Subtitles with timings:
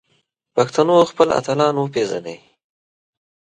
[0.55, 2.37] پښتنو خپل اتلان وپیژني